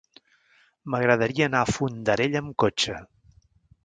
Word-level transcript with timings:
M'agradaria 0.93 1.45
anar 1.49 1.61
a 1.65 1.69
Fondarella 1.75 2.41
amb 2.45 2.57
cotxe. 2.65 2.97